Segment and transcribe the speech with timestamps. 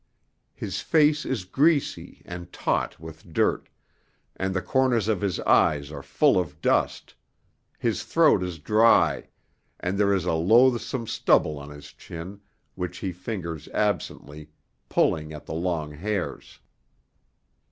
[0.55, 3.69] His face is greasy and taut with dirt,
[4.35, 7.13] and the corners of his eyes are full of dust;
[7.77, 9.27] his throat is dry,
[9.79, 12.41] and there is a loathsome stubble on his chin,
[12.73, 14.49] which he fingers absently,
[14.89, 16.61] pulling at the long hairs.